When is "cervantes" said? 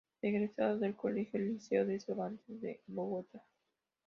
1.99-2.59